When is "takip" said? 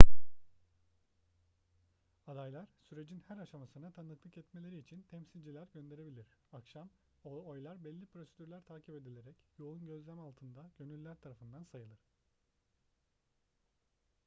8.67-8.95